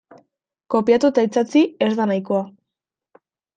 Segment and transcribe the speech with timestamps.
[0.75, 2.43] Kopiatu eta itsatsi ez da nahikoa.